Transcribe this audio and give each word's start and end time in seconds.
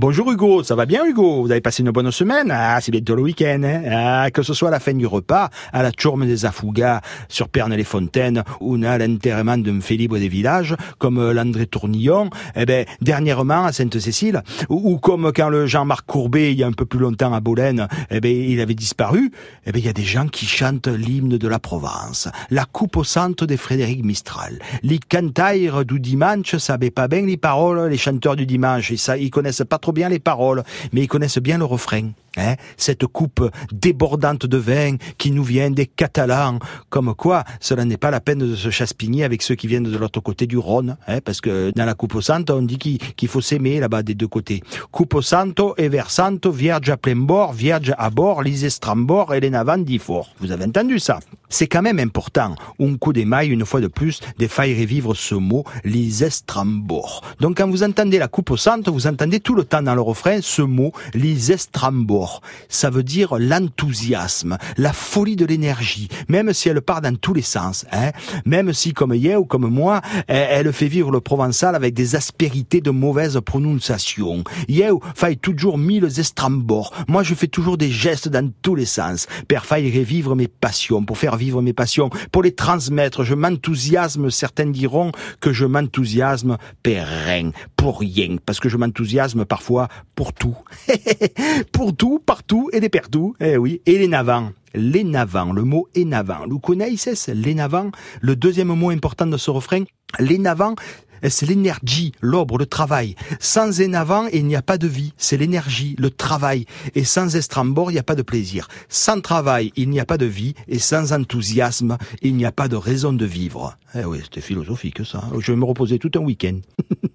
Bonjour 0.00 0.30
Hugo, 0.30 0.62
ça 0.62 0.76
va 0.76 0.86
bien 0.86 1.04
Hugo? 1.04 1.42
Vous 1.42 1.50
avez 1.50 1.60
passé 1.60 1.82
une 1.82 1.90
bonne 1.90 2.12
semaine? 2.12 2.52
Ah, 2.52 2.80
c'est 2.80 2.92
bientôt 2.92 3.16
le 3.16 3.22
week-end. 3.22 3.62
Hein? 3.64 3.82
Ah, 3.90 4.30
que 4.30 4.44
ce 4.44 4.54
soit 4.54 4.68
à 4.68 4.70
la 4.70 4.78
fin 4.78 4.94
du 4.94 5.08
repas, 5.08 5.50
à 5.72 5.82
la 5.82 5.90
tourme 5.90 6.24
des 6.24 6.44
Afougas, 6.44 7.00
sur 7.28 7.48
Pernes-les-Fontaines, 7.48 8.44
ou 8.60 8.76
à 8.84 8.96
l'enterrement 8.96 9.58
d'un 9.58 9.80
fait 9.80 9.96
libre 9.96 10.16
des 10.16 10.28
villages, 10.28 10.76
comme 10.98 11.18
euh, 11.18 11.32
l'André 11.32 11.66
Tournillon, 11.66 12.30
eh 12.54 12.64
ben, 12.64 12.86
dernièrement 13.00 13.64
à 13.64 13.72
Sainte-Cécile, 13.72 14.44
ou, 14.68 14.98
comme 14.98 15.32
quand 15.34 15.48
le 15.48 15.66
Jean-Marc 15.66 16.06
Courbet, 16.06 16.52
il 16.52 16.60
y 16.60 16.62
a 16.62 16.68
un 16.68 16.72
peu 16.72 16.84
plus 16.84 17.00
longtemps 17.00 17.32
à 17.32 17.40
Bolène, 17.40 17.88
eh 18.12 18.20
ben, 18.20 18.30
il 18.30 18.60
avait 18.60 18.74
disparu, 18.74 19.32
eh 19.66 19.72
ben, 19.72 19.80
il 19.80 19.84
y 19.84 19.88
a 19.88 19.92
des 19.92 20.04
gens 20.04 20.28
qui 20.28 20.46
chantent 20.46 20.86
l'hymne 20.86 21.38
de 21.38 21.48
la 21.48 21.58
Provence, 21.58 22.28
la 22.50 22.66
coupe 22.66 22.98
au 22.98 23.04
centre 23.04 23.46
de 23.46 23.56
Frédéric 23.56 24.04
Mistral. 24.04 24.60
Les 24.84 25.00
cantaires 25.00 25.84
du 25.84 25.98
dimanche 25.98 26.56
savaient 26.58 26.92
pas 26.92 27.08
bien 27.08 27.22
les 27.22 27.36
paroles, 27.36 27.90
les 27.90 27.98
chanteurs 27.98 28.36
du 28.36 28.46
dimanche, 28.46 28.90
ils, 28.90 29.20
ils 29.20 29.30
connaissent 29.30 29.64
pas 29.68 29.78
trop 29.78 29.87
bien 29.92 30.08
les 30.08 30.18
paroles, 30.18 30.62
mais 30.92 31.02
ils 31.02 31.08
connaissent 31.08 31.38
bien 31.38 31.58
le 31.58 31.64
refrain. 31.64 32.10
Hein 32.36 32.54
Cette 32.76 33.06
coupe 33.06 33.50
débordante 33.72 34.46
de 34.46 34.56
vin 34.56 34.96
qui 35.16 35.30
nous 35.30 35.42
vient 35.42 35.70
des 35.70 35.86
Catalans, 35.86 36.58
comme 36.88 37.14
quoi 37.14 37.42
cela 37.60 37.84
n'est 37.84 37.96
pas 37.96 38.10
la 38.10 38.20
peine 38.20 38.38
de 38.38 38.54
se 38.54 38.70
chaspigner 38.70 39.24
avec 39.24 39.42
ceux 39.42 39.56
qui 39.56 39.66
viennent 39.66 39.84
de 39.84 39.96
l'autre 39.96 40.20
côté 40.20 40.46
du 40.46 40.58
Rhône, 40.58 40.96
hein 41.08 41.20
parce 41.24 41.40
que 41.40 41.72
dans 41.74 41.84
la 41.84 41.94
coupe 41.94 42.14
au 42.14 42.20
santo, 42.20 42.54
on 42.54 42.62
dit 42.62 42.78
qu'il 42.78 43.28
faut 43.28 43.40
s'aimer 43.40 43.80
là-bas 43.80 44.02
des 44.02 44.14
deux 44.14 44.28
côtés. 44.28 44.62
Coupe 44.92 45.14
au 45.14 45.22
santo 45.22 45.74
et 45.78 45.88
vers 45.88 46.10
santo, 46.10 46.52
vierge 46.52 46.88
à 46.90 46.96
plein 46.96 47.16
bord, 47.16 47.52
vierge 47.52 47.92
à 47.98 48.10
bord, 48.10 48.42
lise 48.42 48.68
strambord 48.68 49.34
et 49.34 49.40
les 49.40 49.50
navants 49.50 49.84
fort. 49.98 50.28
Vous 50.40 50.52
avez 50.52 50.64
entendu 50.64 50.98
ça? 50.98 51.20
C'est 51.48 51.66
quand 51.66 51.82
même 51.82 51.98
important, 51.98 52.54
un 52.80 52.96
coup 52.96 53.12
des 53.12 53.24
mailles, 53.24 53.48
une 53.48 53.64
fois 53.64 53.80
de 53.80 53.86
plus, 53.86 54.20
des 54.38 54.48
failles 54.48 54.78
revivre 54.78 55.16
ce 55.16 55.34
mot, 55.34 55.64
lise 55.84 56.28
strambord. 56.28 57.24
Donc 57.40 57.58
quand 57.58 57.68
vous 57.68 57.82
entendez 57.82 58.18
la 58.18 58.28
coupe 58.28 58.50
au 58.50 58.56
santo, 58.56 58.92
vous 58.92 59.06
entendez 59.06 59.40
tout 59.40 59.54
le 59.54 59.64
temps 59.64 59.82
dans 59.82 59.94
le 59.94 60.00
refrain 60.00 60.40
ce 60.42 60.62
mot, 60.62 60.92
lise 61.14 61.56
strambord. 61.56 62.42
Ça 62.68 62.90
veut 62.90 63.02
dire 63.02 63.38
l'enthousiasme, 63.38 64.58
la 64.76 64.92
folie 64.92 65.36
de 65.36 65.46
l'énergie, 65.46 66.08
même 66.28 66.52
si 66.52 66.68
elle 66.68 66.82
part 66.82 67.00
dans 67.00 67.16
tous 67.16 67.34
les 67.34 67.42
sens. 67.42 67.86
Hein 67.92 68.12
même 68.44 68.72
si, 68.72 68.92
comme 68.92 69.14
hier 69.14 69.40
ou 69.40 69.44
comme 69.44 69.68
moi, 69.68 70.00
elle, 70.26 70.72
fait 70.72 70.88
vivre 70.88 71.10
le 71.10 71.20
provençal 71.20 71.74
avec 71.74 71.94
des 71.94 72.16
aspérités 72.16 72.80
de 72.80 72.90
mauvaise 72.90 73.40
prononciation. 73.44 74.44
Yeu 74.68 74.98
faille 75.14 75.38
toujours 75.38 75.78
mille 75.78 76.04
estrambors. 76.04 76.92
Moi, 77.08 77.22
je 77.22 77.34
fais 77.34 77.46
toujours 77.46 77.78
des 77.78 77.90
gestes 77.90 78.28
dans 78.28 78.50
tous 78.62 78.74
les 78.74 78.84
sens. 78.84 79.26
Père 79.46 79.66
faille 79.66 79.96
revivre 79.96 80.36
mes 80.36 80.48
passions, 80.48 81.04
pour 81.04 81.18
faire 81.18 81.36
vivre 81.38 81.62
mes 81.62 81.72
passions, 81.72 82.10
pour 82.30 82.42
les 82.42 82.54
transmettre. 82.54 83.24
Je 83.24 83.34
m'enthousiasme, 83.34 84.30
certains 84.30 84.66
diront 84.66 85.12
que 85.40 85.52
je 85.52 85.64
m'enthousiasme 85.64 86.58
pour 86.82 86.92
rien, 87.26 87.52
pour 87.76 88.00
rien, 88.00 88.36
parce 88.44 88.60
que 88.60 88.68
je 88.68 88.76
m'enthousiasme 88.76 89.46
parfois 89.46 89.88
pour 90.14 90.34
tout. 90.34 90.56
pour 91.72 91.96
tout, 91.96 92.18
partout 92.18 92.68
et 92.72 92.80
des 92.80 92.90
partout. 92.90 93.34
Eh 93.40 93.56
oui. 93.56 93.80
Et 93.86 93.98
les 93.98 94.08
navants. 94.08 94.50
Les 94.74 95.02
navants, 95.02 95.52
le 95.52 95.64
mot 95.64 95.88
est 95.94 96.04
navant. 96.04 96.46
Vous 96.46 96.58
connaissez 96.58 97.14
les 97.34 97.54
navants 97.54 97.90
Le 98.20 98.36
deuxième 98.36 98.68
mot 98.68 98.90
important 98.90 99.26
de 99.26 99.38
ce 99.38 99.50
refrain, 99.50 99.84
les 100.18 100.38
navants, 100.38 100.74
c'est 101.24 101.46
l'énergie, 101.46 102.12
l'obre, 102.20 102.58
le 102.58 102.66
travail. 102.66 103.14
Sans 103.40 103.80
énavant, 103.80 104.26
il 104.32 104.46
n'y 104.46 104.56
a 104.56 104.62
pas 104.62 104.78
de 104.78 104.86
vie. 104.86 105.12
C'est 105.16 105.36
l'énergie, 105.36 105.96
le 105.98 106.10
travail. 106.10 106.66
Et 106.94 107.04
sans 107.04 107.36
estrambord, 107.36 107.90
il 107.90 107.94
n'y 107.94 108.00
a 108.00 108.04
pas 108.04 108.14
de 108.14 108.22
plaisir. 108.22 108.68
Sans 108.88 109.20
travail, 109.20 109.72
il 109.76 109.90
n'y 109.90 110.00
a 110.00 110.04
pas 110.04 110.18
de 110.18 110.26
vie. 110.26 110.54
Et 110.68 110.78
sans 110.78 111.12
enthousiasme, 111.12 111.98
il 112.22 112.34
n'y 112.36 112.44
a 112.44 112.52
pas 112.52 112.68
de 112.68 112.76
raison 112.76 113.12
de 113.12 113.24
vivre. 113.24 113.76
Eh 113.94 114.04
oui, 114.04 114.18
c'était 114.22 114.40
philosophique 114.40 115.04
ça. 115.04 115.24
Je 115.38 115.52
vais 115.52 115.58
me 115.58 115.64
reposer 115.64 115.98
tout 115.98 116.10
un 116.14 116.20
week-end. 116.20 116.58